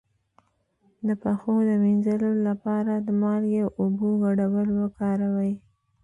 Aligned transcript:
د 1.07 1.09
پښو 1.23 1.53
د 1.69 1.71
مینځلو 1.83 2.31
لپاره 2.47 2.93
د 2.97 3.09
مالګې 3.21 3.59
او 3.63 3.69
اوبو 3.81 4.09
ګډول 4.23 4.67
وکاروئ 4.81 5.53